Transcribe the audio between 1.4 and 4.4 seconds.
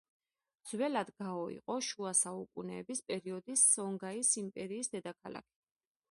იყო შუა საუკუნეების პერიოდის სონგაის